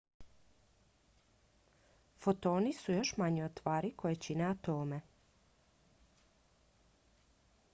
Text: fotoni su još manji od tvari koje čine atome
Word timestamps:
fotoni 2.21 2.73
su 2.77 2.91
još 2.91 3.11
manji 3.17 3.43
od 3.49 3.53
tvari 3.59 3.93
koje 4.03 4.15
čine 4.15 4.43
atome 4.45 5.01